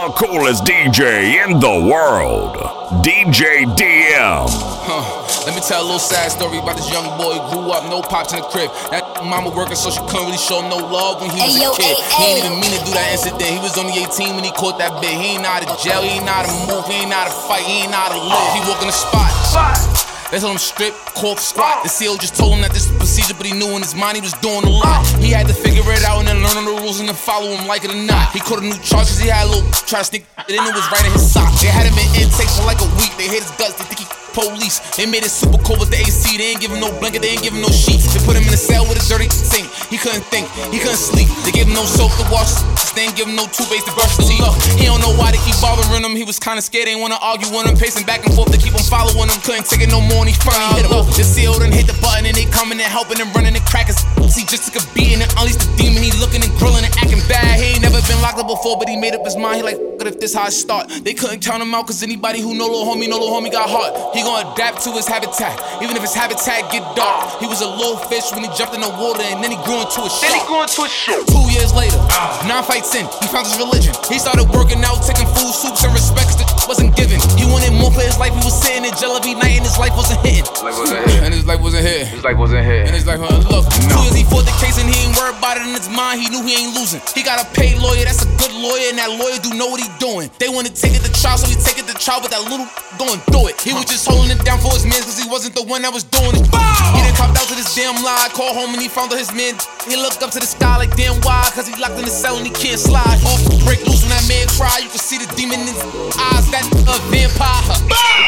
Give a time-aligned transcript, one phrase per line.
[0.00, 2.56] the coolest DJ in the world,
[3.04, 4.48] DJ DM.
[4.48, 5.04] Huh.
[5.44, 7.36] Let me tell a little sad story about this young boy.
[7.36, 8.72] Who grew up, no pops in the crib.
[8.88, 11.76] That mama working, so she couldn't really show no love when he was Ayo, a
[11.76, 11.96] kid.
[12.16, 13.44] He ain't even mean to do that incident.
[13.44, 15.12] He was only 18 when he caught that bit.
[15.12, 17.68] He ain't out of jail, he ain't how to move, he ain't how to fight,
[17.68, 18.48] he ain't how to live.
[18.56, 19.99] He walk in the spot.
[20.30, 21.82] They told him strip, cork, squat.
[21.82, 24.14] The CO just told him that this is procedure, but he knew in his mind
[24.14, 25.02] he was doing a lot.
[25.18, 27.66] He had to figure it out and then learn the rules and then follow him
[27.66, 28.30] like it or not.
[28.30, 30.62] He caught a new charge 'cause he had a little try to sneak it in,
[30.62, 31.50] it was right in his sock.
[31.58, 33.10] They had him in intake for like a week.
[33.18, 34.78] They hit his guts, they think he police.
[34.96, 36.38] They made it super cold with the AC.
[36.38, 38.14] They ain't give him no blanket, they ain't give him no sheets.
[38.14, 39.66] They put him in a cell with a dirty sink.
[39.90, 41.26] He couldn't think, he couldn't sleep.
[41.42, 42.54] They gave him no soap to wash.
[42.94, 44.42] They ain't give him no to brush his teeth.
[44.78, 46.16] He don't know why they keep bothering him.
[46.16, 47.76] He was kinda scared, they ain't wanna argue with him.
[47.76, 49.38] Pacing back and forth to keep him following him.
[49.42, 51.06] Couldn't take it no more, and he finally hit him.
[51.14, 53.94] The seal done hit the button, and they coming and helping and running and cracking.
[54.30, 56.02] He just took a beating and unleashed the demon.
[56.02, 57.58] He looking and grilling and acting bad.
[57.58, 59.56] He ain't never been locked up before, but he made up his mind.
[59.58, 60.88] He like, "Fuck it if this how I start.
[61.04, 63.68] They couldn't count him out, cause anybody who know little homie, know little homie got
[63.68, 64.14] heart.
[64.14, 67.40] He gonna adapt to his habitat, even if his habitat get dark.
[67.40, 69.80] He was a little fish when he jumped in the water, and then he grew
[69.80, 70.30] into a shark.
[70.30, 71.26] Then he grew into a shark.
[71.26, 72.44] Two years later, ah.
[72.46, 73.92] nine fights in, he found his religion.
[74.08, 77.20] He started working out, taking food, soups, and respects that wasn't given.
[77.36, 78.32] He wanted more for his life.
[78.32, 80.48] He was sitting in jail every night, and his life wasn't hitting.
[80.64, 80.96] Wasn't.
[81.20, 82.06] And his life wasn't here.
[82.06, 82.84] His life wasn't here.
[82.88, 85.36] And it's like, huh, look, two years he fought the case and he ain't worried
[85.36, 86.24] about it in his mind.
[86.24, 87.00] He knew he ain't losing.
[87.12, 89.80] He got a paid lawyer, that's a good lawyer, and that lawyer do know what
[89.80, 90.32] he doing.
[90.40, 92.42] They want to take it to trial, so he take it to trial, but that
[92.48, 92.68] little
[93.00, 93.56] going through it.
[93.64, 95.92] He was just holding it down for his man, cause he wasn't the one that
[95.92, 96.44] was doing it.
[96.44, 99.32] He done copped out to this damn lie, called home and he found out his
[99.32, 99.56] men.
[99.88, 102.36] He looked up to the sky like damn why, cause he locked in the cell
[102.36, 103.16] and he can't slide.
[103.24, 105.80] Off break loose when that man cry, you can see the demon in his
[106.20, 106.44] eyes.
[106.52, 107.64] That a vampire.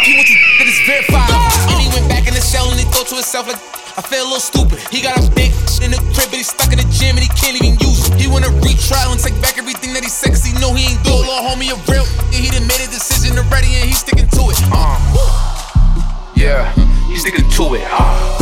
[0.08, 1.28] He went to that is verified.
[1.68, 3.60] And he went back the and he thought to himself like,
[3.94, 4.80] I feel a little stupid.
[4.90, 5.52] He got a big
[5.84, 8.18] in the crib, but he's stuck in the gym and he can't even use it.
[8.18, 11.02] He wanna retrial and take back everything that he said, cause he know he ain't
[11.06, 11.22] do it.
[11.22, 12.02] Little homie a real,
[12.34, 14.58] he done made a decision already and he's sticking to it.
[14.74, 14.98] Uh,
[16.34, 16.66] Yeah,
[17.06, 17.86] he's sticking to it.
[17.86, 18.34] Ah.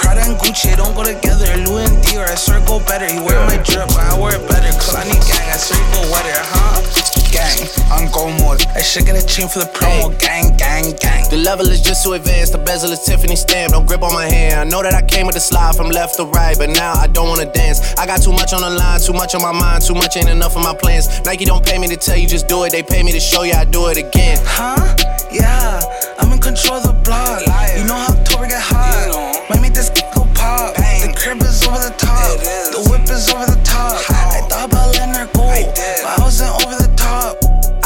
[0.00, 1.44] Prada and Gucci don't go together.
[1.68, 3.04] Louis and Dior, I swear go better.
[3.06, 4.72] He wear my drip, but I wear it better.
[4.80, 7.19] Cause I need gang, I swear you go wetter, huh?
[7.30, 8.66] Gang, on go mode.
[8.74, 10.10] I should get a chain for the promo.
[10.18, 11.30] Gang, gang, gang.
[11.30, 12.52] The level is just too advanced.
[12.52, 13.72] The bezel is Tiffany stamp.
[13.72, 14.60] Don't grip on my hand.
[14.60, 17.06] I know that I came with the slide from left to right, but now I
[17.06, 17.94] don't wanna dance.
[17.94, 20.28] I got too much on the line, too much on my mind, too much ain't
[20.28, 21.06] enough of my plans.
[21.24, 22.72] Nike don't pay me to tell you just do it.
[22.72, 24.38] They pay me to show you I do it again.
[24.42, 24.96] Huh?
[25.30, 25.80] Yeah,
[26.18, 27.42] I'm in control of the block.
[27.78, 28.09] You know how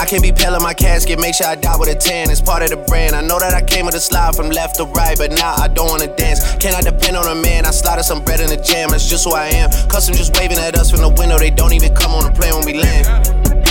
[0.04, 2.30] I can't be pale in my casket, make sure I die with a tan.
[2.30, 3.16] It's part of the brand.
[3.16, 5.66] I know that I came with a slide from left to right, but now I
[5.66, 6.54] don't wanna dance.
[6.56, 7.64] Can I depend on a man?
[7.64, 9.70] I slotted some bread in the jam, that's just who I am.
[9.88, 12.54] Custom just waving at us from the window, they don't even come on the plane
[12.54, 13.63] when we land.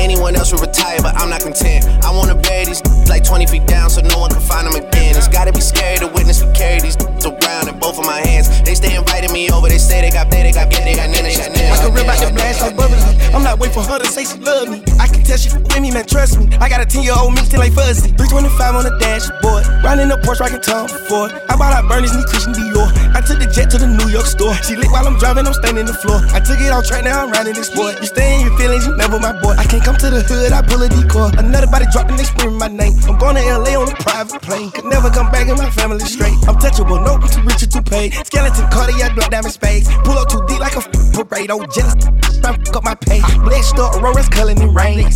[0.00, 1.84] Anyone else would retire, but I'm not content.
[2.02, 2.80] I wanna bury these
[3.12, 5.14] like 20 feet down so no one can find them again.
[5.14, 6.96] It's gotta be scary to witness me carry these
[7.50, 8.48] around in both of my hands.
[8.62, 11.28] They stay inviting me over, they say they got they, they got they got nana,
[11.28, 11.74] they got nana.
[11.74, 12.98] I can rip out the blast like bubbly.
[13.34, 14.82] I'm not waiting for her to say she love me.
[14.98, 16.48] I can tell she with me, man, trust me.
[16.58, 18.10] I got a 10 year old me still like fuzzy.
[18.16, 19.66] 325 on the dashboard.
[19.84, 21.30] Riding the Porsche, rocking Tom Ford.
[21.48, 22.88] I bought out Bernie's new Christian Dior.
[23.14, 24.54] I took the jet to the New York store.
[24.66, 26.20] She lit while I'm driving, I'm standing the floor.
[26.34, 28.00] I took it all track, now I'm riding this sport.
[28.00, 29.54] You stay in your feelings, you never my boy.
[29.56, 31.30] I can't come to the hood, I pull a decoy.
[31.38, 32.94] Another body dropped and they screaming my name.
[33.08, 34.70] I'm going to LA on a private plane.
[34.70, 36.36] Could never come back in my family straight.
[36.46, 38.14] I'm touchable, no, too rich or too paid.
[38.14, 39.88] Skeleton cardiac, blood diamond spades.
[40.06, 41.50] Pull up too deep like a f- parade.
[41.50, 41.98] Oh, jealous.
[42.42, 43.20] Fuck up my pay.
[43.44, 45.06] Blade start, Aurora's culling in rain.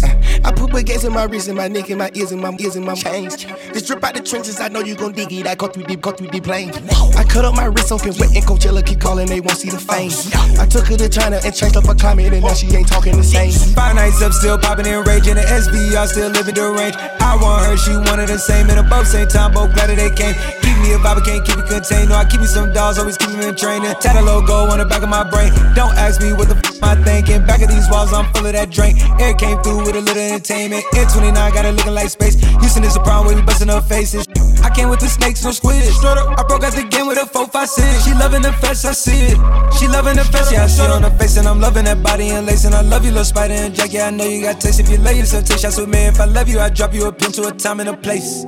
[0.45, 2.77] I put baguettes in my wrist, in my neck, in my ears, in my ears,
[2.77, 3.45] in my chains.
[3.73, 5.47] This drip out the trenches, I know you gon' dig it.
[5.47, 6.71] I go through deep, go through deep plain.
[7.17, 9.79] I cut up my wrist, soaking wet, and Coachella keep calling, they won't see the
[9.79, 10.11] fame.
[10.59, 13.17] I took her to China and changed up her climate, and now she ain't talking
[13.17, 13.53] the same.
[13.75, 15.37] Five nights up, still popping and raging.
[15.37, 16.97] The SVR still living the range.
[17.21, 18.69] I want her, she wanted the same.
[18.71, 20.35] And above same time, both glad that they came.
[20.63, 22.11] Keep me a vibe, I can't keep it contained.
[22.11, 23.95] No, I keep me some dolls, always keep me in training.
[24.01, 25.53] Tat a logo on the back of my brain.
[25.75, 27.47] Don't ask me what the f I thinking.
[27.47, 28.99] Back of these walls, I'm full of that drink.
[29.21, 30.85] Air came through with a little entertainment.
[30.95, 32.37] In 29 got it looking like space.
[32.61, 34.27] Houston is a problem where we busting up faces.
[34.63, 35.83] I came with the snakes, no squid.
[35.83, 38.05] Straight up, I broke out the game with a 4 5 6.
[38.05, 39.39] She loving the fest, I see it.
[39.79, 41.37] She loving the fest, yeah, I see it on her face.
[41.37, 42.65] And I'm loving that body and lace.
[42.65, 43.93] And I love you, little spider and jack.
[43.93, 44.81] Yeah, I know you got taste.
[44.81, 46.07] If you love yourself, take shots with me.
[46.07, 48.45] If I love you, I drop you a pin to a time and a place.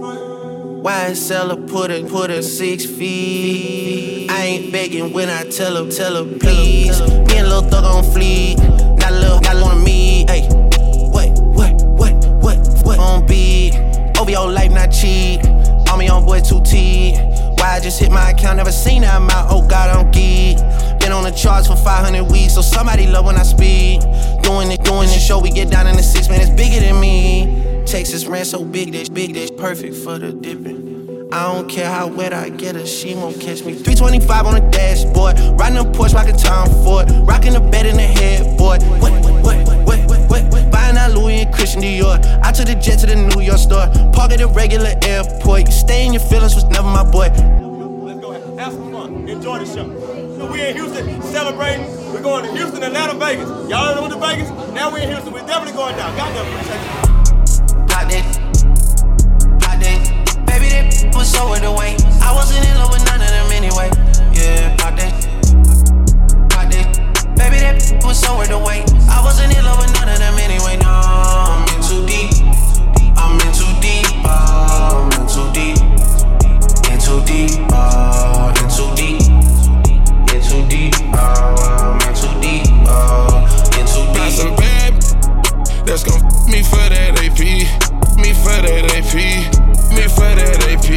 [0.87, 4.31] YSL put it, put it six feet.
[4.31, 7.01] I ain't begging when I tell her, tell her please.
[7.01, 8.57] Me and Lil Thug on fleek.
[9.01, 10.25] Got a little, got little me.
[10.29, 10.47] Hey,
[11.11, 13.75] what, what, what, what, what on beat?
[14.17, 15.45] Over your life, not cheap.
[15.91, 17.59] On me on boy 2T.
[17.59, 19.51] Why I just hit my account, never seen that amount.
[19.51, 20.59] Oh God, I'm geek.
[21.01, 24.03] Been on the charts for 500 weeks, so somebody love when I speed.
[24.45, 27.01] Doing it, doing it, show we get down in the six, man, it's bigger than
[27.01, 27.66] me.
[27.87, 31.31] Texas ran so big, that's big, that's perfect for the dipping.
[31.33, 33.75] I don't care how wet I get her, she won't catch me.
[33.75, 38.03] 325 on the dashboard, riding a Porsche, rocking Tom Ford, rocking the bed in the
[38.03, 38.83] headboard.
[39.01, 40.71] What, what, what, what, what, what?
[40.73, 42.19] Buying that Louis and Christian Dior.
[42.43, 45.67] I took the jet to the New York store, park at a regular airport.
[45.67, 47.29] You stay in your feelings was never my boy.
[47.29, 49.87] Let's go ahead, have some fun, enjoy the show.
[50.37, 51.87] So we in Houston celebrating.
[52.13, 53.49] We're going to Houston, Atlanta, Vegas.
[53.71, 54.51] Y'all know the Vegas?
[54.75, 55.33] Now we in Houston.
[55.33, 56.17] We're definitely going down.
[56.17, 57.26] Goddamn, appreciate you.
[57.89, 58.25] Pop that,
[59.61, 60.01] pop that.
[60.47, 61.97] Baby, that was so the way.
[62.23, 63.91] I wasn't in love with none of them anyway.
[64.33, 65.13] Yeah, pop that.
[66.51, 66.87] Pop that.
[67.37, 68.85] Baby, that was so the way.
[69.09, 70.77] I wasn't in love with none of them anyway.
[70.83, 72.33] No, I'm in too deep.
[73.17, 74.07] I'm in too deep.
[74.25, 75.79] Oh, I'm in too deep.
[76.91, 77.61] In too deep.
[77.73, 78.26] Oh,
[85.87, 87.41] that's gon' f me for that AP.
[88.19, 89.67] Me for that AP
[89.97, 90.89] me for that AP.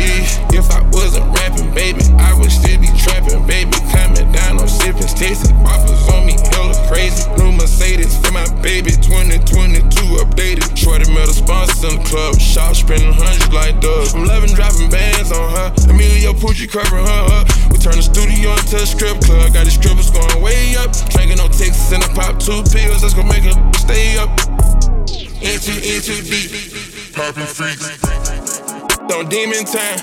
[0.52, 3.72] If I wasn't rapping, baby, I would still be trapping, baby.
[3.96, 7.24] Coming down on sipping, tasting offers on me, hella crazy.
[7.40, 10.76] New Mercedes for my baby, 2022 updated.
[10.76, 14.14] Shorty metal sponsors in the club, shop spending hundreds like dogs.
[14.14, 15.68] I'm loving dropping bands on her.
[15.90, 17.48] Emilio Pucci covering her up.
[17.72, 19.54] We turn the studio into a strip club.
[19.54, 20.92] Got these strippers going way up.
[21.10, 23.02] Drinking no Texas and I pop two pills.
[23.02, 24.59] That's gonna make her stay up.
[25.42, 26.52] Into, into deep.
[27.16, 27.98] Popping freaks.
[29.08, 30.00] Don't demon time,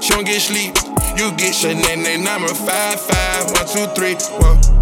[0.00, 0.74] she don't get sleep.
[1.18, 1.54] You get
[2.02, 4.14] name number five, five, one, two, three.
[4.14, 4.77] Whoa.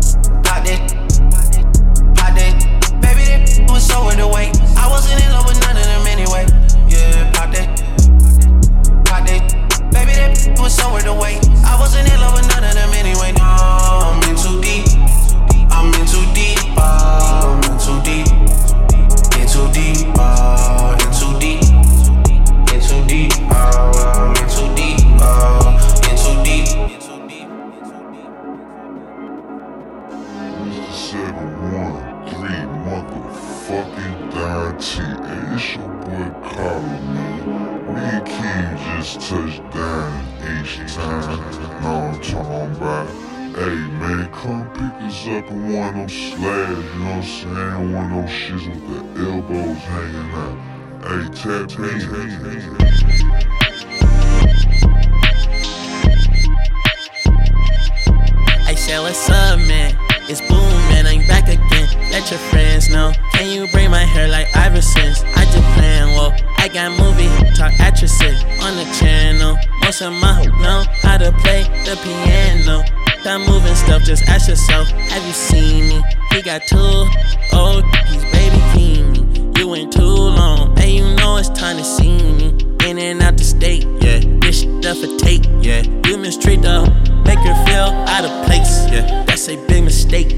[83.17, 84.21] In out the state, yeah.
[84.41, 85.83] This shit up for take, yeah.
[86.05, 86.85] You mistreat the
[87.25, 89.25] make her feel out of place, yeah.
[89.25, 90.35] That's a big mistake.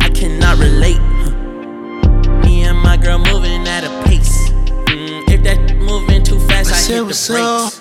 [0.00, 0.98] I cannot relate.
[0.98, 2.40] huh.
[2.42, 4.50] Me and my girl moving at a pace.
[4.88, 7.80] Mm, if that moving too fast, I, hit the brakes.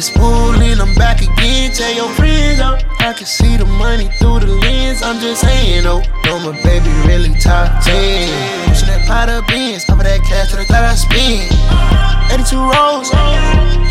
[0.00, 1.72] It's Wooly, I'm back again.
[1.72, 5.02] Tell your friends, oh, I can see the money through the lens.
[5.02, 8.64] I'm just saying, oh, know my baby really top 10.
[8.64, 11.52] Pushing that pot of beans, over that cash that I thought I spent.
[12.32, 13.12] 82 rolls,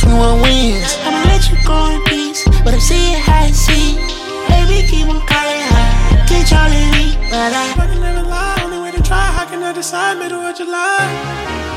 [0.01, 0.97] 21 wins.
[1.05, 4.01] I'ma let you go in peace, but I'm seeing how I see.
[4.49, 7.69] Baby, keep on calling high, controlling me, but I.
[7.77, 9.29] I can never lie, only way to try.
[9.29, 11.69] How can I decide middle of July?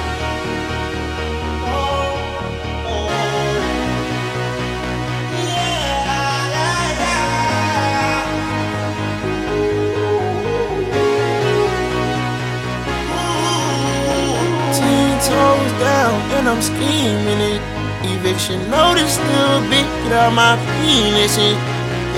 [15.26, 17.62] Toes down, and I'm scheming it.
[18.02, 21.38] Eviction notice still big, out my penis.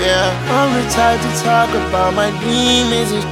[0.01, 3.13] Yeah, I'm the type to talk about my demons.
[3.13, 3.25] and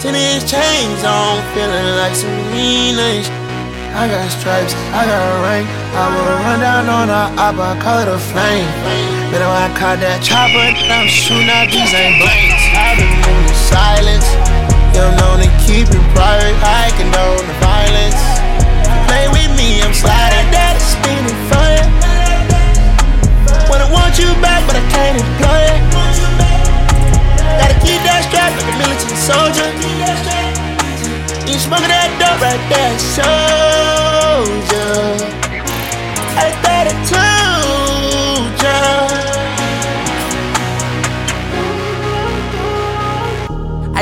[0.00, 3.26] Ten inch chains on, feeling like Serena's.
[3.96, 5.66] I got stripes, I got a ring.
[5.94, 8.68] I wanna run down on I but call it a flame.
[9.32, 12.64] Better I caught that chopper, I'm shooting out these ain't blanks.
[12.76, 14.73] I've been moving silence.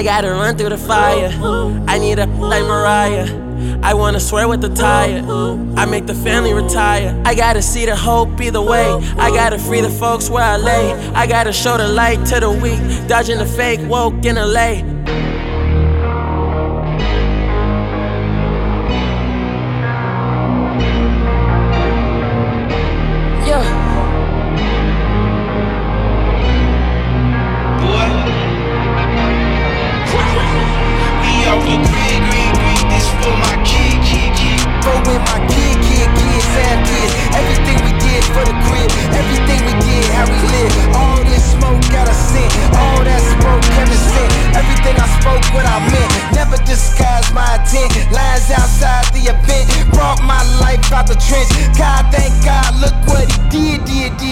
[0.02, 1.30] I gotta run through the fire.
[1.86, 3.28] I need a like Mariah.
[3.84, 5.22] I wanna swear with the tire.
[5.76, 7.14] I make the family retire.
[7.24, 8.90] I gotta see the hope either way.
[9.16, 10.92] I gotta free the folks where I lay.
[11.14, 12.80] I gotta show the light to the weak.
[13.06, 14.82] Dodging the fake, woke in LA.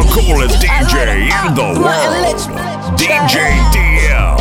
[0.00, 2.36] our coolest DJ in the world,
[2.96, 4.40] DJ DL.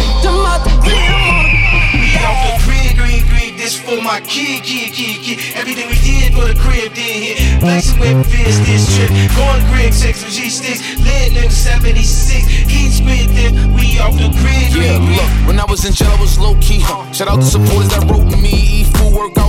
[3.59, 5.55] This for my kid, kid, kid, kid.
[5.55, 7.59] Everything we did for the crib, did hit.
[7.59, 9.09] Flexing with fist this trip.
[9.35, 10.79] Going Greg, sex with G sticks.
[11.03, 12.47] Lit nigga 76.
[12.47, 14.71] He's with then we off the crib.
[14.71, 16.79] Yeah, look, when I was in jail, I was low key.
[16.79, 17.11] Huh?
[17.11, 18.79] Shout out to supporters that wrote me.
[18.79, 19.48] E food workout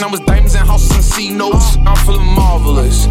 [0.00, 1.78] Numbers, diamonds, and houses and C notes.
[1.86, 3.06] I'm feeling marvelous.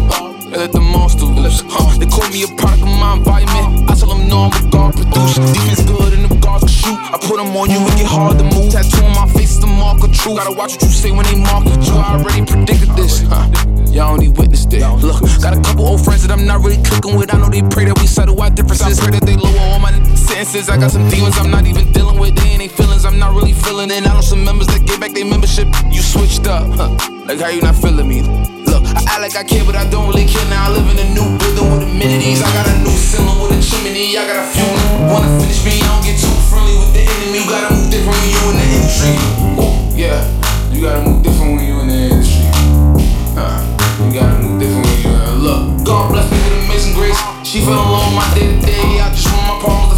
[0.46, 1.62] Let the monster loose.
[1.66, 1.98] Huh?
[1.98, 3.90] They call me a product of my environment.
[3.90, 5.42] I tell them no, I'm a God producer.
[5.42, 6.96] Defense good and the guards can shoot.
[7.10, 8.70] I put them on you and get hard to move.
[8.70, 10.38] Tattoo on my face is the mark of truth.
[10.38, 11.74] Gotta watch what you say when they mark you.
[11.98, 13.20] I already predicted this.
[13.26, 13.50] Huh?
[13.90, 14.86] Y'all only witnessed it.
[15.02, 17.34] Look, got a couple old friends that I'm not really clicking with.
[17.34, 19.00] I know they pray that we settle our differences.
[19.00, 19.90] I pray that they lower all my
[20.44, 22.36] some demons I'm not even dealing with.
[22.36, 24.06] They ain't they feelings I'm not really feeling it.
[24.06, 25.68] I know some members that get back their membership.
[25.88, 26.92] You switched up, huh?
[27.24, 28.22] Like how you not feeling me?
[28.68, 30.44] Look, I act like I care, but I don't really care.
[30.48, 32.42] Now I live in a new building with amenities.
[32.42, 34.16] I got a new ceiling with a chimney.
[34.16, 34.68] I got a few
[35.08, 35.80] wanna finish me.
[35.80, 37.40] I don't get too friendly with the enemy.
[37.40, 39.12] You gotta move different when you in the industry.
[39.96, 40.20] Yeah,
[40.68, 42.44] you gotta move different when you in the industry.
[43.40, 43.56] Uh,
[44.04, 45.40] you gotta move different when you in.
[45.40, 47.20] Look, God bless me with amazing grace.
[47.40, 49.00] She fell alone my day to day.
[49.00, 49.95] I just want my problems.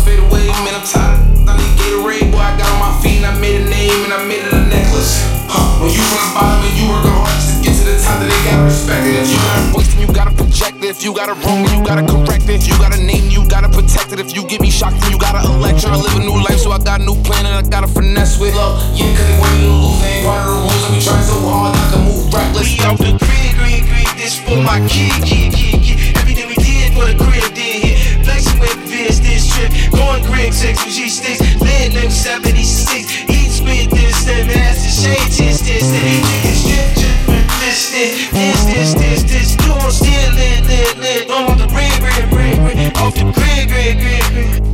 [0.64, 1.22] Man, I'm tired.
[1.46, 2.42] I need Gatorade, boy.
[2.42, 4.66] I got on my feet and I made a name and I made it a
[4.66, 5.22] necklace.
[5.46, 5.78] Huh.
[5.78, 8.18] When you from the bottom and you working hard just to get to the top,
[8.18, 9.22] that they gotta respect it.
[9.22, 10.90] If you got a voice, then you gotta project it.
[10.90, 12.58] If you got a wrong, then you gotta correct it.
[12.58, 14.18] If you got a name, you gotta protect it.
[14.18, 15.78] If you get me shocked, then you gotta elect.
[15.78, 18.42] Tryna live a new life, so I got a new plan and I gotta finesse
[18.42, 18.58] with.
[18.58, 20.02] Love, yeah, cause me to lose.
[20.02, 20.82] Ain't part of the rules.
[20.82, 22.66] I be trying so hard, I can move reckless.
[22.66, 24.10] We out the green, green, green.
[24.18, 26.18] This for my kid, kid, kid, kid.
[26.18, 27.46] Everything we did for the crib,
[28.60, 29.70] with this, this trip.
[29.92, 31.40] Going Greg 6 with G sticks.
[31.60, 33.30] Lit limb 76.
[33.30, 35.30] Eat spit this, then that's the shade.
[35.30, 37.38] This, this, strip, strip.
[37.60, 39.66] This, this, this, this, this, this.
[39.66, 41.30] You on still lit, lit, lit.
[41.30, 42.92] I'm on the ring, ring, ring, ring.
[42.96, 44.68] Off the grid, grid, grid.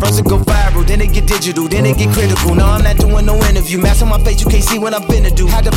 [0.00, 2.54] First it go viral, then it get digital, then it get critical.
[2.54, 3.78] Now I'm not doing no interview.
[3.78, 5.46] Mask on my face, you can't see what I'm finna do.
[5.46, 5.70] Had to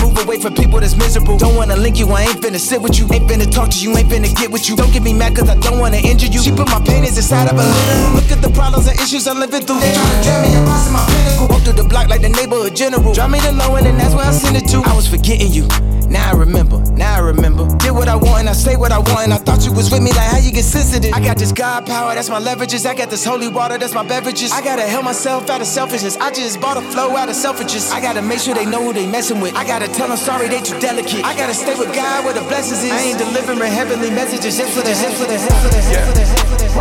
[0.80, 1.38] people that's miserable.
[1.38, 3.08] Don't wanna link you, I ain't finna sit with you.
[3.12, 4.76] Ain't finna talk to you, ain't finna get with you.
[4.76, 6.42] Don't get me mad cause I don't wanna injure you.
[6.42, 8.16] She put my pain inside of a living.
[8.16, 9.80] Look at the problems and issues I'm living through.
[9.80, 11.48] They tryna drag me, I'm my pinnacle.
[11.48, 13.14] Walk through the block like the neighborhood general.
[13.14, 14.82] Drop me the low and that's where I send it to.
[14.86, 15.68] I was forgetting you.
[16.10, 17.68] Now I remember, now I remember.
[17.78, 19.26] Did what I want and I say what I want.
[19.30, 21.14] And I thought you was with me, like how you get sensitive.
[21.14, 22.86] I got this God power, that's my leverages.
[22.86, 24.52] I got this holy water, that's my beverages.
[24.52, 26.18] I gotta help myself out of selfishness.
[26.18, 27.92] I just bought a flow out of selfishness.
[27.92, 29.56] I gotta make sure they know who they messing with.
[29.56, 31.24] I gotta tell them sorry, they too delicate.
[31.24, 32.92] I gotta stay with God where the blessings is.
[32.92, 36.06] I ain't delivering heavenly messages just for the, just for the, just for the, just
[36.06, 36.76] for the, just for the, just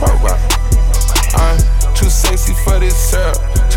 [0.00, 0.58] for the.
[1.36, 1.58] I'm
[1.94, 3.36] too sexy for this syrup,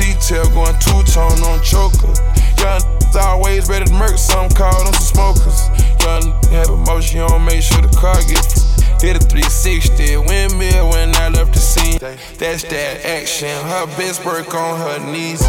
[0.00, 2.08] detail, going two tone on choker.
[2.56, 2.80] Young
[3.20, 5.68] always ready to murk some, call them some smokers.
[6.00, 8.70] Young have emotion, don't make sure the car gets.
[9.00, 11.98] Did a 360 windmill when I left the scene.
[12.00, 13.48] That's that action.
[13.48, 15.40] Her best work on her knees.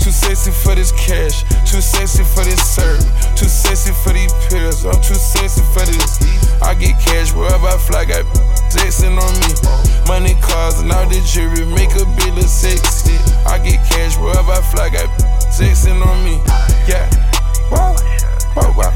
[0.00, 3.02] Too sexy for this cash, too sexy for this serve,
[3.36, 4.86] too sexy for these pills.
[4.86, 6.45] I'm too sexy for this.
[6.62, 8.24] I get cash wherever I fly, got
[8.70, 9.50] sexing on me.
[10.06, 13.16] Money, cars, and all the jewelry make a bill of sexy.
[13.46, 15.08] I get cash wherever I fly, got
[15.52, 16.40] sexing on me.
[16.88, 17.06] Yeah,
[17.70, 17.94] wow,
[18.56, 18.92] wow, wow.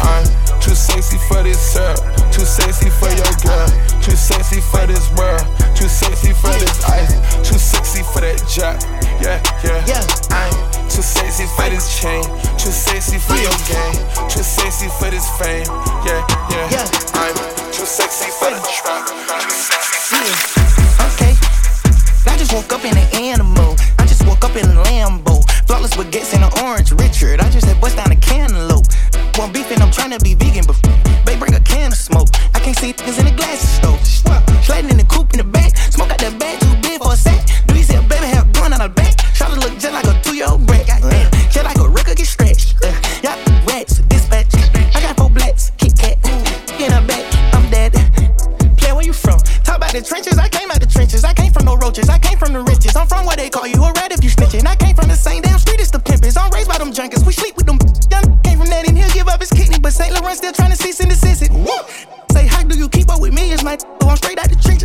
[0.00, 0.24] I'm
[0.60, 1.98] too sexy for this serve,
[2.32, 3.68] too sexy for your girl,
[4.00, 5.44] too sexy for this world,
[5.76, 7.12] too sexy for this ice,
[7.46, 8.80] too sexy for that jack.
[9.20, 10.04] Yeah, yeah, yeah.
[10.30, 12.22] I'm too sexy for this chain,
[12.58, 13.94] too sexy for your game,
[14.28, 15.64] too sexy for this fame.
[16.04, 16.86] Yeah, yeah, yeah.
[17.14, 17.34] I'm
[17.70, 20.60] too sexy for the trap, too sexy this.
[21.14, 21.32] Okay.
[22.26, 23.76] I just woke up in an animal.
[23.98, 25.40] I just woke up in a Lambo.
[25.66, 27.40] Flawless baguettes and an orange Richard.
[27.40, 28.86] I just had bust down a cantaloupe.
[29.36, 30.76] One beef and I'm trying to be vegan, but
[31.24, 32.28] they bring a can of smoke.
[32.54, 33.29] I can't see things in
[52.40, 52.96] from the riches.
[52.96, 54.66] I'm from where they call you a rat if you snitching.
[54.66, 56.36] I came from the same damn street as the pimpers.
[56.38, 57.24] I'm raised by them junkies.
[57.26, 57.78] We sleep with them.
[58.10, 59.78] Young came from that and he'll give up his kidney.
[59.78, 60.10] But St.
[60.14, 61.52] Laurent still trying to cease and desist it.
[61.52, 61.68] Woo!
[62.32, 63.52] Say, how do you keep up with me?
[63.52, 64.79] Is my so I'm straight out the trenches.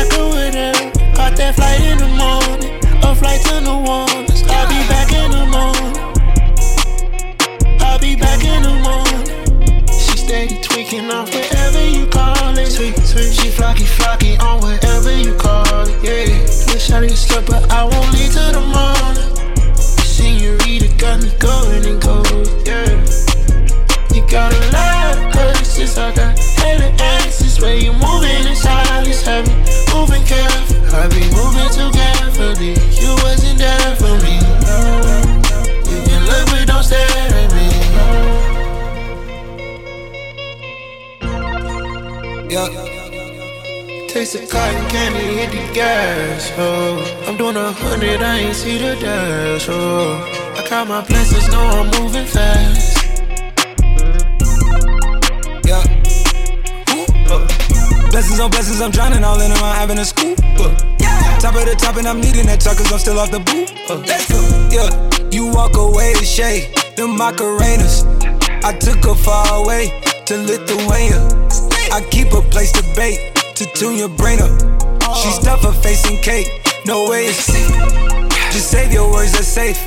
[0.00, 0.74] Whatever, back over there.
[1.14, 4.42] Caught that flight in the morning, a flight to New Orleans.
[4.48, 5.96] I'll be back in the morning.
[7.80, 9.86] I'll be back in the morning.
[9.88, 12.74] She steady tweaking off wherever you call it.
[12.74, 13.32] Tweak, tweak.
[13.32, 16.02] She flocky, flocky on wherever you call it.
[16.02, 16.72] Yeah.
[16.72, 19.76] Wish I didn't sleep, but I won't leave till the morning.
[19.76, 22.46] Senorita got me going and going.
[22.64, 23.04] Yeah.
[24.14, 27.19] You got a lot of curses, I got hella
[27.60, 29.54] Where you moving in silence, have me
[29.92, 30.80] moving careful.
[30.96, 32.72] I be moving too carefully.
[32.98, 34.40] You wasn't there for me.
[35.90, 37.04] You can look, but don't stare
[37.40, 37.68] at me.
[42.50, 42.68] Yeah.
[44.08, 47.24] Taste of cotton candy, hit the gas, oh.
[47.28, 50.18] I'm doing a hundred, I ain't see the dash, oh.
[50.56, 52.99] I count my blessings, know I'm moving fast.
[58.20, 60.38] Blessings on blessings, I'm drowning all in I'm having a scoop.
[60.60, 60.76] Uh.
[61.40, 63.72] Top of the top, and I'm needing that truck, cause I'm still off the boot.
[63.88, 64.04] Uh.
[64.68, 64.92] Yeah,
[65.32, 66.68] you walk away to shade,
[67.00, 68.04] the Macarenas.
[68.62, 69.88] I took her far away
[70.26, 71.16] to Lithuania.
[71.96, 74.52] I keep a place to bake, to tune your brain up.
[75.16, 77.72] She stuff her face in cake, no way it's safe.
[78.52, 79.80] Just save your words, they're safe.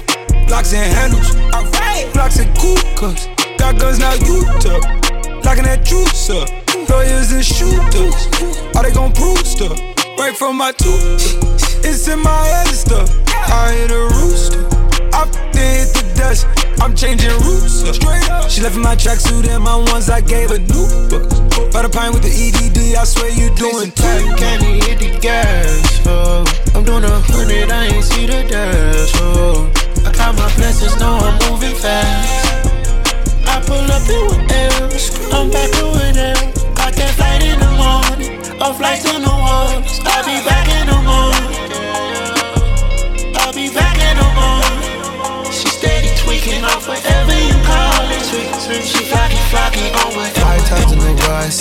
[0.48, 1.38] Blocks and handles.
[1.54, 2.12] Alright.
[2.18, 3.30] Blocks and cookers.
[3.62, 4.82] Got guns now you talk.
[5.46, 6.63] Locking that juice up.
[6.90, 8.28] Lawyers and shooters.
[8.76, 9.80] Are they gon' prove stuff?
[10.18, 11.40] Right from my tooth.
[11.84, 13.10] It's in my head and stuff.
[13.28, 14.64] I hear a rooster.
[15.14, 16.48] I hit the dust.
[16.82, 17.84] I'm changing routes.
[17.96, 18.50] Straight up.
[18.50, 21.40] She left in my tracksuit and my ones I gave her new books.
[21.74, 26.06] By the pine with the EDD, I swear you doing too Candy hit the gas,
[26.06, 26.46] oh.
[26.76, 29.72] I'm doing a hundred, I ain't see the dash, oh.
[30.06, 31.13] I count my blessings, know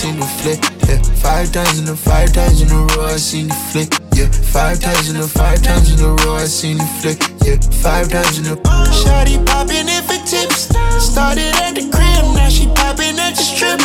[0.02, 0.58] seen the flick.
[0.88, 3.90] Yeah, five times in a five times in a row, I seen the flick.
[4.18, 7.20] Yeah, five times in a five times in a row, I seen the flick.
[7.46, 8.56] Yeah, five times in a.
[8.90, 10.74] Shawty popping it for tips.
[10.98, 13.78] Started at the crib, now she popping at the strip.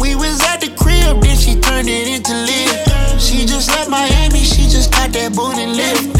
[0.00, 3.20] We was at the crib, then she turned it into live.
[3.20, 6.19] She just left Miami, she just got that booty lift.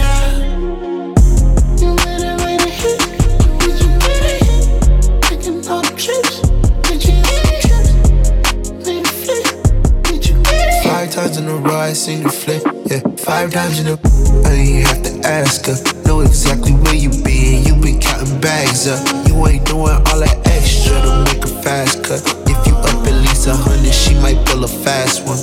[11.40, 12.62] In a row, I seen the flip.
[12.90, 13.96] Yeah, five times in a.
[14.44, 15.76] I ain't have to ask her.
[16.06, 17.64] Know exactly where you been.
[17.64, 19.00] You been counting bags up.
[19.26, 22.20] You ain't doing all that extra to make a fast cut.
[22.44, 25.40] If you up at least a hundred, she might pull a fast one.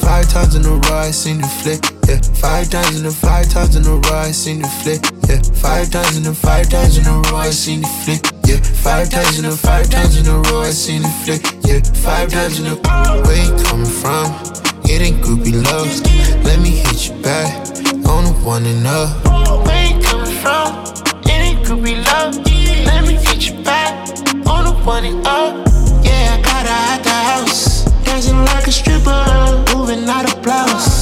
[0.00, 1.84] Five times in a row, I seen the flip.
[2.08, 5.02] Yeah, five times in a five times in a row, I seen the flip.
[5.28, 8.22] Yeah, five times in a five times in a row, I seen the flip.
[8.46, 11.55] Yeah, five times in a five times in a row, I seen the flick.
[11.76, 12.74] Yeah, five times in a
[13.26, 14.32] where you coming from?
[14.84, 15.86] It ain't groupie love.
[16.42, 17.68] Let me hit you back
[18.08, 19.66] on the one and up.
[19.66, 20.72] Where you coming from?
[21.24, 22.34] It ain't be love.
[22.86, 24.08] Let me hit you back
[24.46, 25.68] on the one and up.
[26.02, 27.84] Yeah, I got her at the house.
[28.04, 30.95] Dancing like a stripper, moving out of blouse.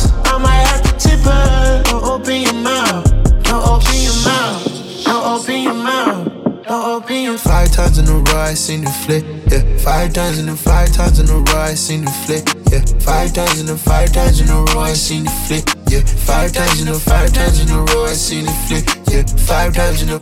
[7.84, 9.24] Times in a row, I seen the flick.
[9.50, 12.46] Yeah, five times in a five times in a row, I seen the flick.
[12.72, 15.66] Yeah, five times in a five times in a row, I seen the flick.
[15.90, 18.86] Yeah, five times in a five times in a row, I seen the flick.
[19.12, 20.18] Yeah, five times in a.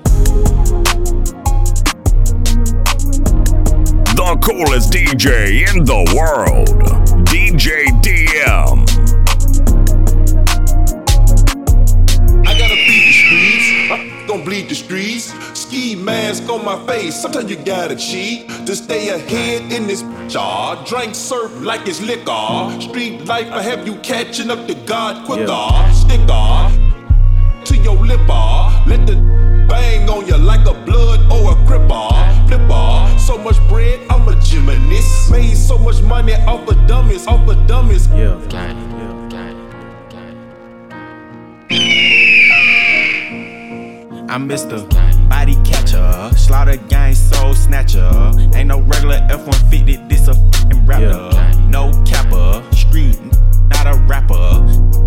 [4.16, 6.68] The coolest DJ in the world,
[7.26, 8.78] DJ DM.
[12.44, 15.41] I gotta feed the streets, don't bleed the streets.
[15.72, 20.76] Ski mask on my face, sometimes you gotta cheat to stay ahead in this jar.
[20.76, 22.78] Ah, drink surf like it's liquor.
[22.78, 25.46] Street life, I have you catching up to God quicker.
[25.48, 26.68] Ah, Sticker
[27.64, 28.26] to your lipper.
[28.28, 28.84] Ah.
[28.86, 29.16] Let the
[29.66, 32.10] bang on you like a blood or a cripper.
[32.48, 33.18] Flipper.
[33.18, 35.30] So much bread, I'm a gymnast.
[35.30, 38.08] Made so much money off of dummies, off of dummies.
[38.08, 38.36] Yeah,
[44.28, 44.88] I'm Mr.
[45.28, 45.61] Body
[46.22, 48.32] Catcher, Slaughter Gang Soul Snatcher.
[48.54, 51.30] Ain't no regular F-150, this a fucking rapper.
[51.68, 53.18] No capper, street,
[53.70, 54.34] not a rapper.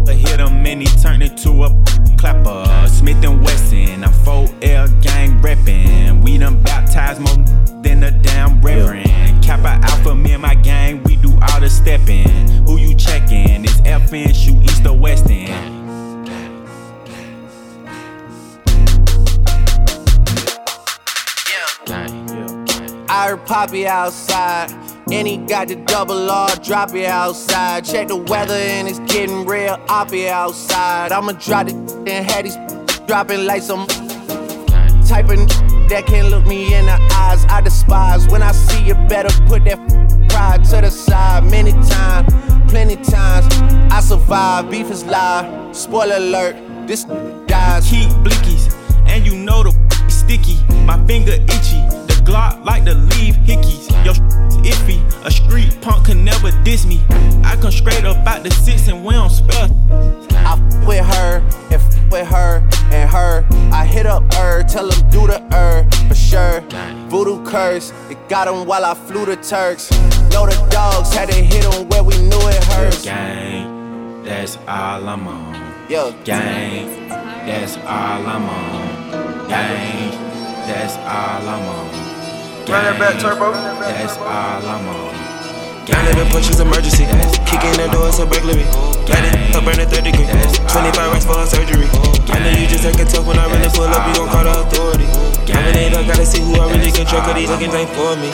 [0.07, 1.83] I hit him and he turned into a
[2.17, 2.87] clapper.
[2.87, 6.23] Smith and Wesson, I'm 4L gang reppin'.
[6.23, 7.45] We done baptized more
[7.81, 9.43] than a damn reverend.
[9.43, 12.47] Kappa Alpha, me and my gang, we do all the steppin'.
[12.65, 13.63] Who you checkin'?
[13.63, 15.29] It's FN, shoot east or west
[23.15, 24.71] I heard Poppy outside.
[25.09, 27.85] And he got the double R, drop it outside.
[27.85, 31.13] Check the weather and it's getting real, I'll be outside.
[31.13, 32.57] I'ma drop it and have these
[33.07, 33.87] dropping like some
[35.07, 35.47] type of
[35.87, 37.45] that can't look me in the eyes.
[37.45, 39.79] I despise when I see you better put that
[40.27, 41.45] pride to the side.
[41.45, 42.33] Many times,
[42.69, 43.45] plenty times,
[43.93, 44.69] I survive.
[44.69, 45.73] Beef is live.
[45.73, 47.05] Spoiler alert, this
[47.45, 47.89] dies.
[47.89, 48.73] Keep blickies,
[49.07, 49.71] and you know the
[50.09, 50.57] sticky.
[50.85, 52.04] My finger itchy.
[52.25, 53.89] Glock like to leave hickeys.
[54.03, 54.13] Yo,
[54.63, 54.99] iffy.
[55.25, 57.01] A street punk can never diss me.
[57.43, 59.69] I come straight up out the six and we don't spell.
[60.45, 63.45] I f with her and f with her and her.
[63.71, 66.61] I hit up her, tell them do the her for sure.
[67.09, 69.91] Voodoo curse, it got him while I flew the Turks.
[70.31, 73.03] Know the dogs had to hit him where we knew it hurts.
[73.03, 75.89] Gang, that's all I'm on.
[75.89, 79.47] Yo, Gang, that's all I'm on.
[79.47, 80.11] Gang,
[80.67, 82.14] that's all I'm on.
[82.65, 83.53] Run that back, turbo.
[83.53, 85.13] That's all I'm on.
[85.85, 87.05] Gang living punches emergency.
[87.45, 88.65] Kicking the door, it's a burglary.
[89.05, 90.25] Let it up burn a third degree.
[90.25, 91.85] 25 racks for a surgery.
[92.33, 94.65] I know you just acting tough when I really pull up, you gon' call the
[94.65, 95.05] authority.
[95.53, 98.33] I'm in up, gotta see who I really control, cause these looking ain't for me.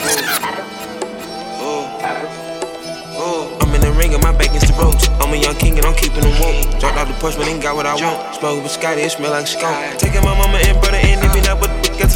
[3.60, 5.12] I'm in the ring and my back against the ropes.
[5.20, 6.80] I'm a young king and I'm keeping them woke.
[6.80, 8.32] Dropped out the porch, but ain't got what I want.
[8.40, 9.76] Smoking with Scotty, it smell like skunk.
[10.00, 11.60] Taking my mama and brother and if you not,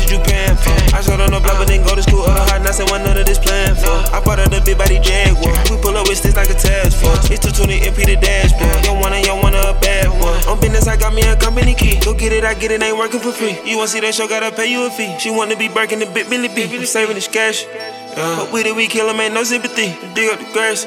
[0.06, 0.76] is you for?
[0.94, 2.22] I showed on the block, but didn't go to school.
[2.22, 3.90] Other hard nuts and one none of this plan for.
[4.14, 5.52] I bought her the big body Jaguar.
[5.70, 7.30] We pull up with sticks like a task force.
[7.30, 8.86] It's 220 MP the dashboard.
[8.86, 10.38] Yo, wanna, yo, wanna a bad one.
[10.46, 11.98] On business, I got me a company key.
[12.04, 13.58] Go get it, I get it, ain't working for free.
[13.66, 15.18] You wanna see that show, gotta pay you a fee.
[15.18, 16.66] She want to be breaking the big Billy B.
[16.86, 17.64] Saving this cash.
[17.64, 18.40] Yeah.
[18.40, 19.92] But we did we kill him, ain't no sympathy.
[20.14, 20.86] Dig up the grass.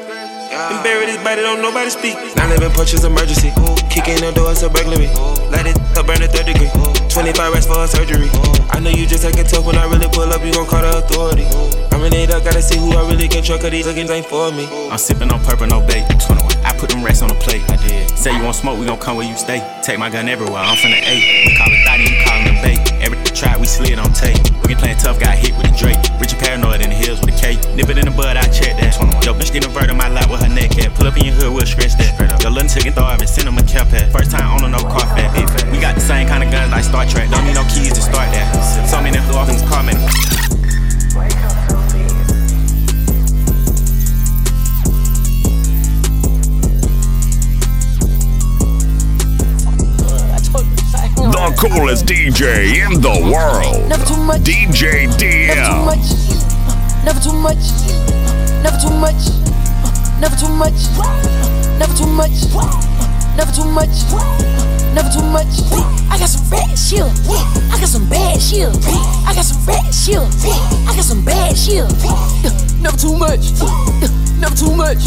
[0.49, 2.15] And bury this body, don't nobody speak.
[2.35, 3.53] 911 punch is emergency.
[3.93, 5.07] Kicking the door, it's a burglary.
[5.53, 6.98] Light it up, burn a third degree.
[7.09, 8.29] 25 racks for a surgery.
[8.69, 11.01] I know you just acting tough when I really pull up, you gon' call the
[11.01, 11.45] authority.
[11.91, 14.25] I'm in it up, gotta see who I really can trust, cause these looking ain't
[14.25, 14.65] for me.
[14.87, 16.05] I'm sippin' on purple, no bait.
[16.21, 16.63] 21.
[16.63, 17.65] I put them racks on the plate.
[17.69, 18.09] I did.
[18.17, 19.59] Say you want smoke, we gon' come where you stay.
[19.83, 21.49] Take my gun everywhere, I'm finna A.
[21.49, 22.08] We call it 30
[52.09, 53.85] DJ in the world.
[53.85, 54.41] Never too much.
[54.41, 56.09] DJ Never too much.
[57.05, 57.61] Never too much.
[58.65, 59.29] Never too much.
[60.17, 60.89] Never too much.
[61.77, 62.33] Never too much.
[63.37, 63.93] Never too much.
[64.97, 65.53] Never too much.
[66.09, 67.05] I got some bad shit.
[67.69, 68.73] I got some bad shit.
[69.29, 70.17] I got some bad shit.
[70.89, 71.85] I got some bad shit.
[72.81, 73.53] Never too much.
[74.41, 75.05] Never too much.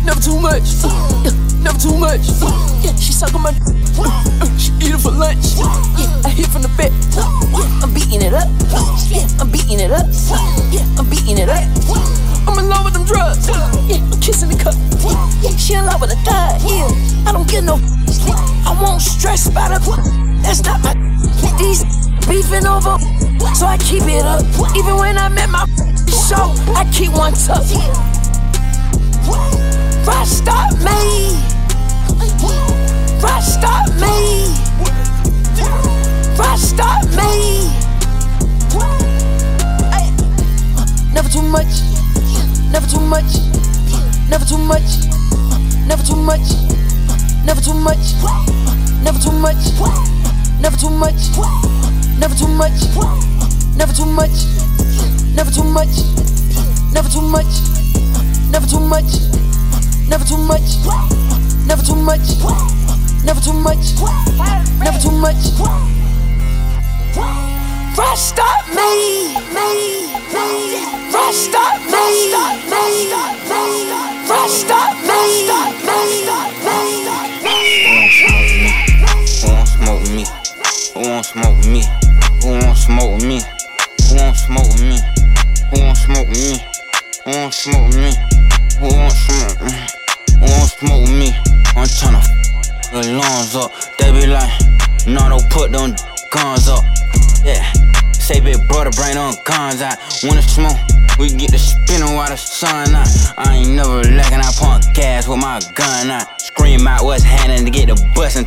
[0.00, 0.80] Never too much.
[1.60, 2.24] Never too much.
[2.80, 3.52] Yeah, she suckin' my.
[4.86, 5.58] Eat it for lunch.
[5.98, 6.94] Yeah, I hit from the back.
[7.82, 8.46] I'm beating it up.
[9.10, 10.06] Yeah, I'm beating it up.
[10.70, 11.66] Yeah, I'm beating it up.
[12.46, 13.48] I'm in love with them drugs.
[13.90, 14.78] Yeah, I'm kissing the cup.
[15.42, 16.62] Yeah, she in love with a thug.
[16.62, 16.86] Yeah,
[17.26, 17.82] I don't get no.
[18.62, 19.82] I won't stress about her.
[20.46, 20.94] That's not my.
[21.58, 21.82] These
[22.30, 22.94] beefing over,
[23.58, 24.46] so I keep it up.
[24.78, 25.66] Even when I'm at my
[26.06, 27.66] show, I keep one tough.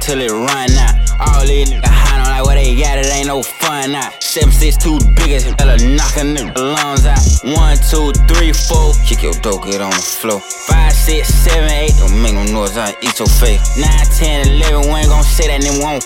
[0.10, 0.96] Until it run out.
[1.20, 4.24] All these niggas high on like what they got, it ain't no fun out.
[4.24, 7.22] Seven six two biggest, hella knocking the lungs out.
[7.46, 10.40] One, two, three, four, kick your dope, get on the floor.
[10.40, 13.62] Five, six, seven, eight, don't make no noise, I eat your face.
[13.78, 16.06] Nine, ten, eleven, we ain't gon' say that, then won't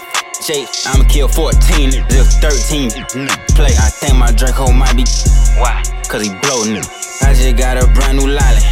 [0.91, 2.91] I'ma kill 14, if 13
[3.55, 3.71] play.
[3.79, 5.05] I think my Draco might be.
[5.55, 5.81] Why?
[6.09, 6.67] Cause he blow.
[7.23, 8.67] I just got a brand new lolly.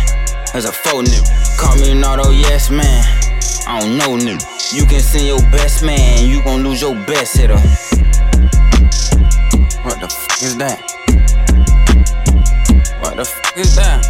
[0.51, 1.23] There's a faux new.
[1.55, 3.20] Call me an auto yes man.
[3.67, 4.37] I don't know new.
[4.73, 7.59] You can send your best man, you gon' lose your best hitter.
[9.83, 10.79] What the f is that?
[13.01, 14.01] What the f is that?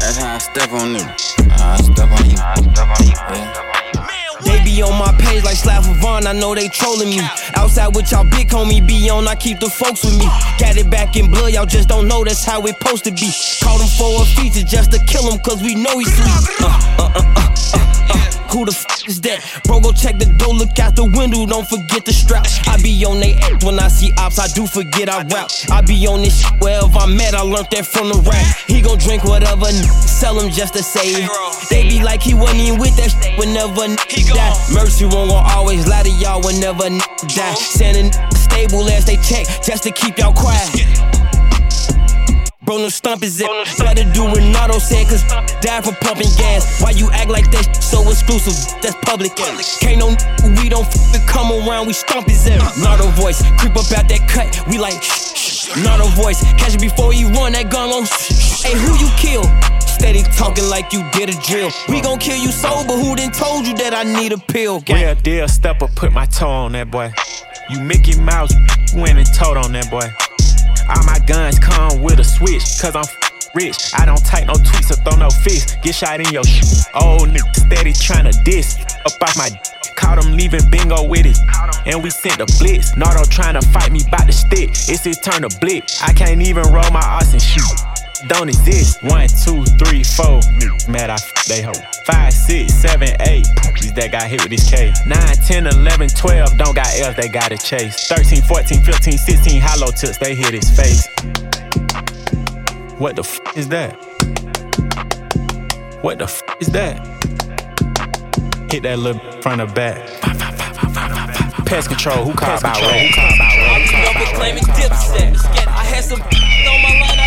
[0.00, 1.06] That's how I step on you.
[1.50, 2.36] I step on you.
[2.38, 3.14] I step on you.
[3.36, 3.72] Yeah.
[4.44, 7.20] They be on my page like Slav Vaughn, I know they trolling me.
[7.54, 10.26] Outside with y'all big homie be on, I keep the folks with me.
[10.58, 13.30] Got it back in blood, y'all just don't know that's how it supposed to be.
[13.62, 16.60] Caught him for a feature just to kill him, cause we know he's sweet.
[16.60, 16.66] Uh,
[16.98, 17.51] uh, uh, uh.
[18.52, 19.40] Who the f is that?
[19.64, 22.46] Bro, go check the door, look out the window, don't forget the strap.
[22.68, 25.50] I be on they act when I see ops, I do forget I rap.
[25.70, 28.44] I be on this shit wherever I'm at, I learned that from the rap.
[28.68, 31.28] He gon' drink whatever, sell him just to save.
[31.70, 34.54] They be like he wasn't even with that shit whenever he die.
[34.72, 36.88] Mercy won't gon' always lie to y'all whenever
[37.32, 37.52] die.
[37.52, 37.54] Uh-huh.
[37.56, 40.68] Sending stable as they check just to keep y'all quiet.
[42.64, 43.48] Bro, no stump is it.
[43.76, 45.24] Gotta do Renato said, cause
[45.60, 46.80] die for pumping gas.
[46.80, 48.54] Why you act like that so exclusive?
[48.80, 49.34] That's public.
[49.34, 50.14] Can't no
[50.62, 51.92] we don't f- come around, we
[52.28, 52.78] his ass.
[52.78, 56.80] Not a voice, creep up out that cut, we like shh, a voice, catch it
[56.80, 58.06] before he run that gun on.
[58.62, 59.42] Hey, who you kill?
[59.82, 61.70] Steady talking like you did a drill.
[61.88, 64.80] We gon' kill you sober, who then told you that I need a pill?
[64.80, 65.02] Gang.
[65.02, 67.12] Real deal stepper, put my toe on that boy.
[67.70, 68.54] You Mickey Mouse,
[68.94, 70.06] went and told on that boy.
[70.88, 73.04] All my guns come with a switch, cause I'm
[73.54, 73.92] rich.
[73.94, 75.76] I don't type no tweets or throw no fists.
[75.82, 76.66] Get shot in your shit.
[76.94, 78.78] Old nigga steady tryna diss.
[79.06, 79.56] Up off my d-
[79.96, 81.38] Caught him leaving bingo with it.
[81.86, 82.96] And we sent the blitz.
[82.96, 84.70] Nardo tryna fight me by the stick.
[84.70, 85.84] It's his turn to blip.
[86.02, 87.70] I can't even roll my ass and shoot.
[88.28, 89.02] Don't exist.
[89.02, 90.40] One, two, three, four.
[90.88, 91.72] Mad, I f they hoe.
[92.06, 93.46] Five, six, seven, eight.
[93.80, 94.92] These that got hit with this K.
[95.06, 96.58] 9, 10, 11, 12.
[96.58, 98.06] Don't got L's, they gotta chase.
[98.08, 99.60] 13, 14, 15, 16.
[99.60, 101.08] Hollow tips, they hit his face.
[102.98, 103.96] What the f is that?
[106.02, 106.98] What the f is that?
[108.70, 109.98] Hit that little front of back.
[111.66, 112.90] Pest control, who called about roll?
[112.92, 113.66] Who called about roll?
[113.66, 115.66] I remember claiming dipset.
[115.66, 117.18] I had some on my line,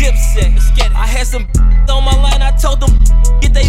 [0.00, 0.56] dipset.
[0.96, 1.46] I had some
[1.92, 2.96] on my line, I told them
[3.40, 3.68] get they.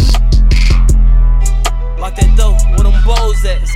[2.00, 3.68] Lock that door, where them bows at?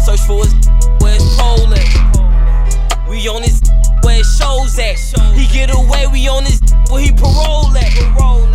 [0.00, 0.54] Search for his
[1.00, 3.08] where his pole at.
[3.08, 3.60] We on his
[4.02, 4.96] where his shows at.
[5.36, 6.60] He get away, we on his
[6.90, 7.92] where he parole at.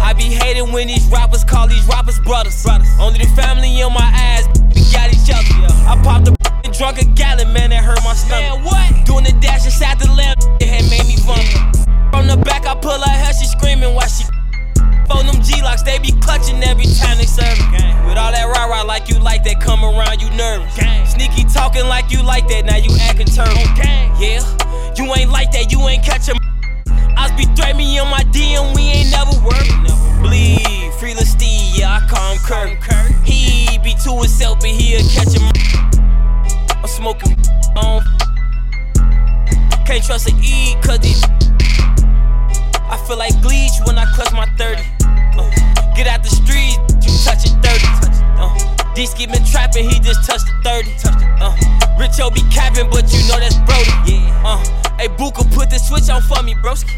[0.02, 2.66] I be hating when these rappers call these rappers brothers.
[3.00, 5.54] Only the family in my eyes, we got each other.
[5.86, 8.42] I popped a and drunk a gallon, man, that hurt my stomach.
[8.42, 9.06] Man, what?
[9.06, 11.77] Doing the dash inside the lamp, it had made me vomit.
[12.18, 14.26] From the back, I pull her hair, she screaming while she.
[15.06, 17.62] Phone them G-locks, they be clutching every time they serve.
[18.10, 20.74] With all that rah-rah like you like that, come around, you nervous.
[21.14, 23.54] Sneaky talking like you like that, now you acting turtle.
[24.18, 24.42] Yeah,
[24.98, 26.42] you ain't like that, you ain't catching.
[26.90, 29.70] I be threatening me on my DM, we ain't never worked.
[30.26, 32.42] Bleed, free the Steve, yeah, I call him
[32.82, 33.14] Kurt.
[33.30, 35.46] He be to himself, but he'll catch him.
[36.82, 37.38] I'm smoking
[37.78, 38.02] on.
[39.86, 41.37] Can't trust a E, cause it.
[42.90, 44.82] I feel like bleach when I clutch my 30.
[45.38, 45.50] Uh,
[45.96, 47.84] get out the street, you touch it 30.
[48.40, 50.92] Uh, D-Ski been trapping, he just touched the 30.
[51.44, 51.56] Uh,
[52.00, 54.24] Richo be capping, but you know that's Brody.
[54.44, 54.58] Uh,
[54.98, 56.96] hey, Booka, put the switch on for me, broski.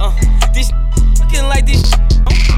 [0.00, 0.14] Uh,
[0.54, 0.70] this
[1.18, 1.90] looking like this.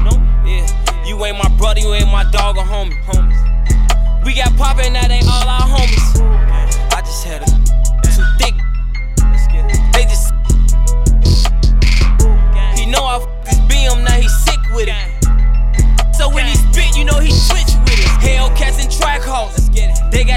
[0.05, 0.67] No, no, yeah.
[1.05, 3.01] You ain't my brother, you ain't my dog or homie.
[3.05, 4.25] Homies.
[4.25, 6.21] We got poppin', that ain't all our homies.
[6.93, 7.64] I just had a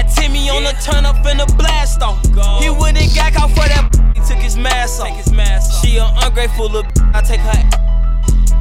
[0.03, 2.23] got Timmy on the turn up in the blast off.
[2.61, 3.89] He and got out for that.
[4.15, 5.81] He took his mask off.
[5.81, 6.91] She an ungrateful little.
[7.13, 7.63] I take her.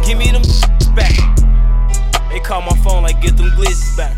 [0.04, 0.42] Give me them
[0.94, 1.14] back.
[2.30, 4.16] They call my phone like get them glizzies back.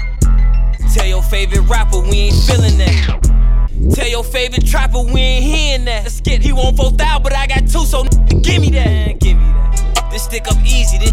[0.95, 3.95] Tell your favorite rapper we ain't feeling that.
[3.95, 6.05] Tell your favorite trapper we ain't hearing that.
[6.05, 8.05] Let's get he want four thou, but I got two, so
[8.43, 9.21] give me that.
[9.21, 10.09] Give me that.
[10.11, 10.99] This stick up easy.
[10.99, 11.13] This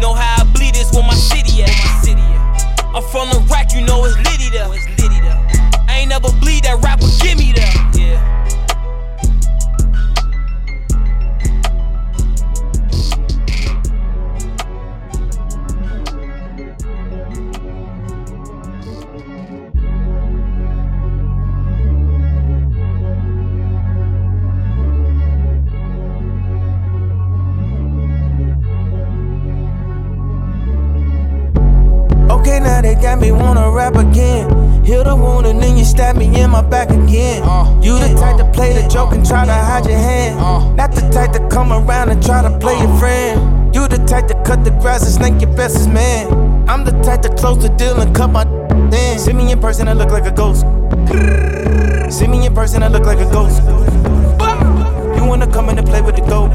[0.00, 1.68] know how I bleed this where my city at.
[1.68, 2.41] My city at.
[2.94, 4.72] I'm from the rack, you know it's litty though.
[4.72, 5.40] It's litty there.
[5.88, 7.91] I ain't never bleed that rapper, give me that.
[33.82, 34.84] Rap again.
[34.84, 37.42] Heal the wound and then you stab me in my back again.
[37.42, 37.80] Uh.
[37.82, 40.38] you the type to play the joke and try to hide your hand.
[40.38, 40.72] Uh.
[40.74, 43.74] Not the type to come around and try to play your friend.
[43.74, 46.22] You the type to cut the grass and snake your bestest man.
[46.68, 48.44] I'm the type to close the deal and cut my
[48.92, 49.18] in.
[49.18, 50.62] See me in person, I look like a ghost.
[52.16, 53.62] See me in person, I look like a ghost.
[55.16, 56.52] You wanna come in and play with the goat?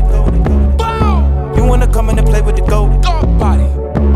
[1.57, 3.66] You wanna come in and play with the goat?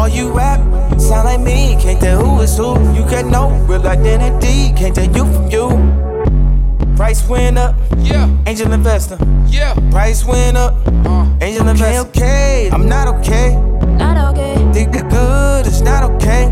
[0.01, 0.59] All you rap
[0.99, 2.73] sound like me, can't tell who is who.
[2.95, 6.95] You get no real identity, can't tell you from you.
[6.95, 8.27] Price went up, Yeah.
[8.47, 9.19] Angel investor.
[9.45, 9.75] Yeah.
[9.91, 10.73] Price went up.
[11.05, 11.29] Uh.
[11.39, 12.09] Angel okay, investor.
[12.09, 12.69] Okay.
[12.73, 13.53] I'm not okay.
[13.99, 14.55] Not okay.
[14.73, 15.67] Think it's good.
[15.67, 16.51] It's not okay.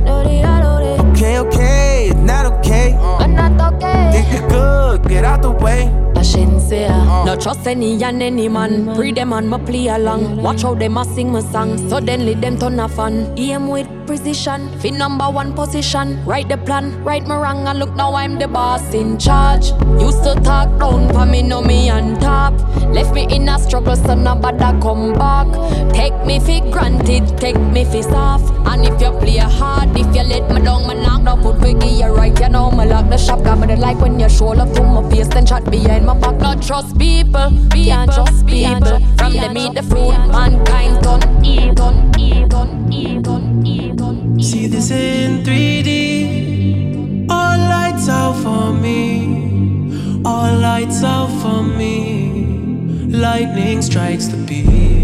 [1.09, 2.09] Okay, okay.
[2.11, 2.93] It's not okay.
[3.01, 3.48] Uh.
[3.79, 5.07] Think it's good.
[5.07, 5.91] Get out the way.
[6.19, 6.89] Shenseea.
[6.89, 7.25] Uh.
[7.25, 8.93] No trust any and any man.
[8.95, 10.41] Pre them and my play along.
[10.43, 11.77] Watch how them a sing my song.
[11.89, 13.33] Suddenly them turn a fan.
[13.37, 14.67] Aim with precision.
[14.79, 16.23] Fi number one position.
[16.25, 19.71] Write the plan, right my wrong, and look now I'm the boss in charge.
[20.01, 22.53] Used to talk down for me, know me on top.
[22.93, 25.47] Left me in a struggle, so nobody come back.
[25.93, 28.51] Take me for granted, take me for soft.
[28.67, 31.73] And if you play hard, if you let me down, my knock down foot for
[31.73, 32.37] give you right.
[32.39, 34.83] You know me lock the shop, got me the like when you show love to
[34.83, 36.37] my face, then chat behind my back.
[36.37, 38.99] Not trust people, can't trust people.
[39.17, 44.39] From the meet the fruit, mankind done, e done, e done, e done, e done.
[44.41, 47.27] See this in 3D.
[47.29, 50.21] All lights out for me.
[50.25, 53.07] All lights out for me.
[53.07, 54.98] Lightning strikes the beach.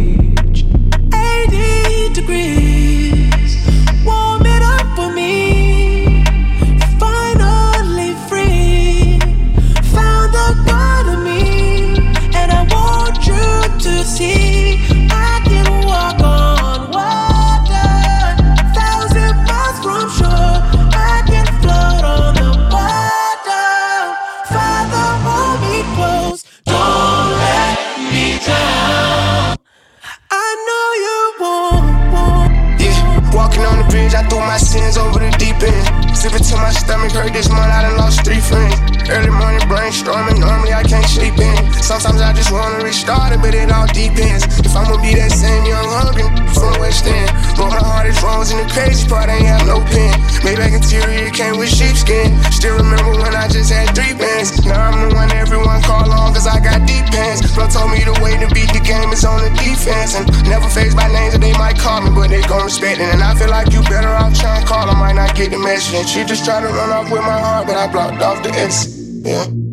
[62.85, 62.99] It.
[62.99, 65.59] And I feel like you better off trying to call, I might not get the
[65.59, 65.95] message.
[65.95, 68.51] And she just tried to run off with my heart, but I blocked off the
[68.51, 68.93] exit.
[69.25, 69.64] Yeah.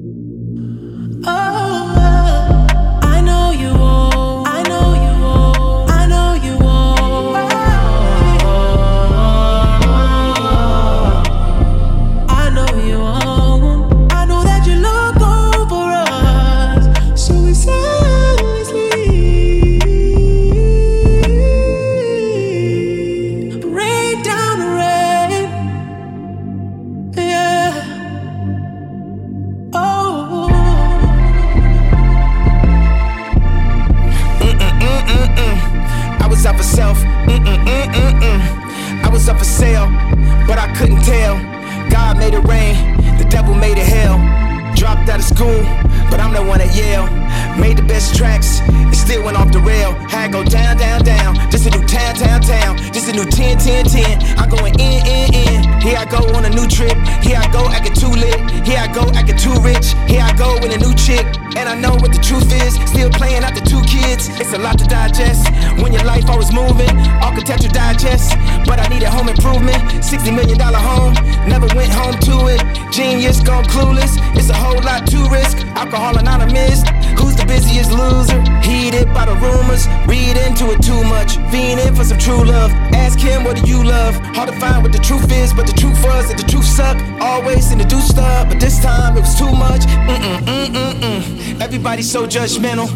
[84.35, 86.97] Hard to find what the truth is, but the truth was that the truth suck.
[87.21, 89.83] Always in the do stuff, but this time it was too much.
[89.83, 91.61] Mm-mm, mm-mm, mm.
[91.61, 92.89] Everybody's so judgmental.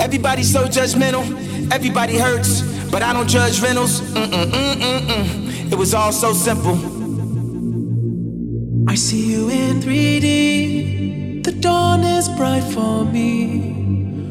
[0.00, 1.24] Everybody's so judgmental.
[1.72, 4.00] Everybody hurts, but I don't judge rentals.
[4.00, 5.72] Mm-mm, mm-mm, mm.
[5.72, 6.76] It was all so simple.
[8.88, 11.42] I see you in 3D.
[11.42, 13.74] The dawn is bright for me.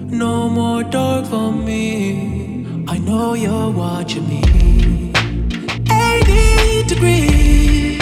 [0.10, 2.86] No more dark for me.
[2.88, 4.62] I know you're watching me.
[6.84, 8.00] 80 degrees,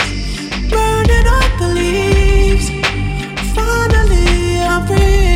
[0.70, 2.70] burning up the leaves.
[3.54, 5.31] Finally, I'm free.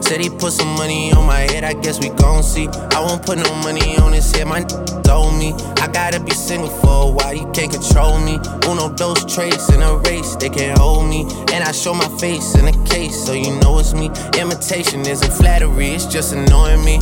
[0.00, 2.68] Said he put some money on my head, I guess we gon' see.
[2.68, 4.64] I won't put no money on his head, my
[5.08, 5.52] told me.
[5.76, 8.38] I gotta be single for a while, you can't control me.
[8.68, 11.22] Uno, those traits in a race, they can't hold me.
[11.52, 14.10] And I show my face in a case, so you know it's me.
[14.38, 16.96] Imitation isn't flattery, it's just annoying me.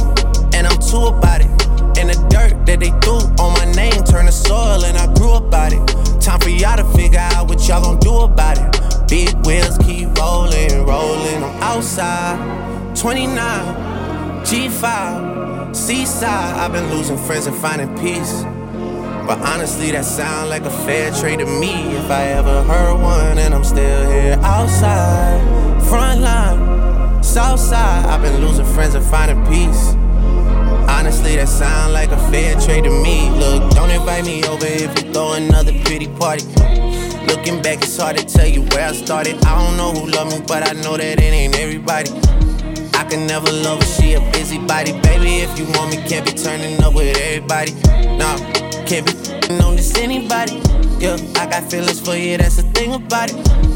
[0.54, 1.50] And I'm too about it.
[1.98, 5.34] And the dirt that they threw on my name turned to soil, and I grew
[5.34, 5.82] about it.
[6.20, 9.08] Time for y'all to figure out what y'all gon' do about it.
[9.08, 11.42] Big wheels keep rolling, rolling.
[11.44, 13.36] I'm outside, 29,
[14.44, 16.56] G5, seaside.
[16.56, 18.42] I've been losing friends and finding peace.
[19.26, 21.96] But honestly, that sound like a fair trade to me.
[21.96, 25.40] If I ever heard one, and I'm still here outside,
[25.88, 28.06] front line, south side.
[28.06, 29.94] I've been losing friends and finding peace.
[30.88, 33.28] Honestly, that sound like a fair trade to me.
[33.30, 36.44] Look, don't invite me over if you throw another pretty party.
[37.26, 39.36] Looking back, it's hard to tell you where I started.
[39.44, 42.10] I don't know who loved me, but I know that it ain't everybody.
[42.94, 44.92] I can never love her, she a busybody.
[45.00, 47.72] Baby, if you want me, can't be turning up with everybody.
[48.16, 48.36] Nah,
[48.86, 49.12] can't be
[49.60, 50.62] on this anybody.
[50.98, 53.75] Yeah, I got feelings for you, that's the thing about it.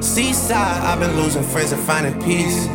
[0.00, 0.82] seaside.
[0.82, 2.66] I've been losing friends and finding peace.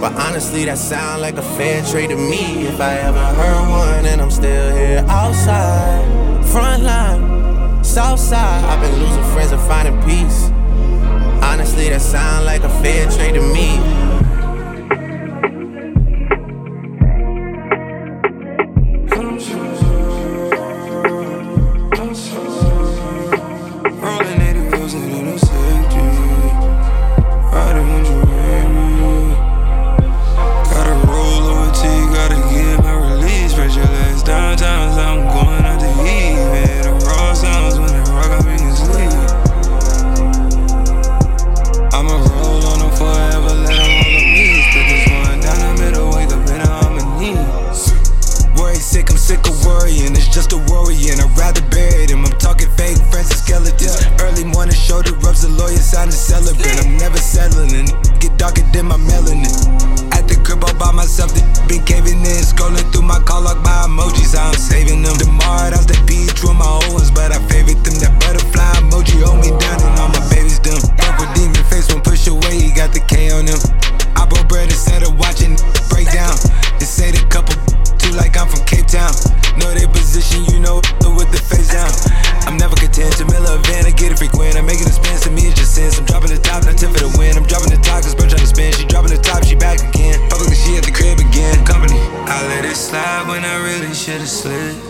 [0.00, 2.66] But honestly, that sound like a fair trade to me.
[2.66, 8.32] If I ever heard one, and I'm still here outside, front line, south.
[8.32, 10.50] I've been losing friends and finding peace.
[11.42, 14.11] Honestly, that sound like a fair trade to me.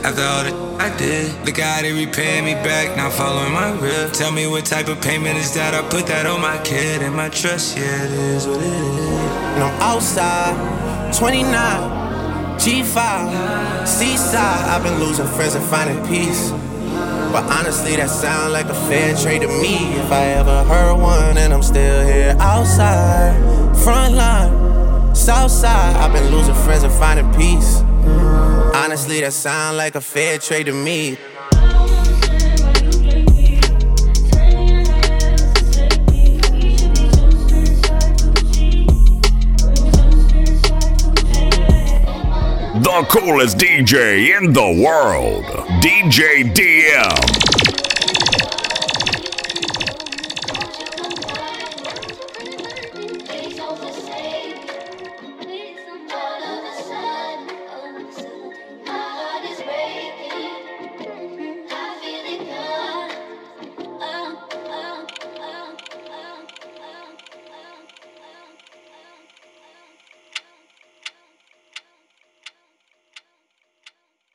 [0.04, 4.12] After all the I did, look how they repay me back, now following my rip.
[4.12, 5.74] Tell me what type of payment is that?
[5.74, 8.98] I put that on my kid and my trust, yeah, it is what it is.
[9.54, 11.46] And I'm outside, 29,
[12.58, 14.68] G5, seaside.
[14.68, 16.50] I've been losing friends and finding peace.
[17.30, 19.94] But honestly, that sound like a fair trade to me.
[20.00, 23.38] If I ever heard one, and I'm still here outside,
[23.84, 25.94] front line, south side.
[25.94, 27.81] I've been losing friends and finding peace.
[28.74, 31.16] Honestly, that sound like a fair trade to me.
[42.82, 45.44] The coolest DJ in the world,
[45.80, 47.51] DJ DM.